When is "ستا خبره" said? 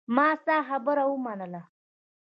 0.41-1.03